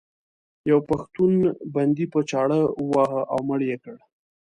[0.69, 1.33] یو پښتون
[1.75, 3.95] بندي په چاړه وواهه او مړ یې کړ.